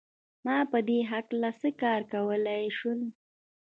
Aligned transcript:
ما 0.45 0.57
په 0.71 0.79
دې 0.87 0.99
هکله 1.11 1.49
څه 1.59 1.69
کار 1.81 2.01
کولای 2.13 2.63
شول 2.77 3.01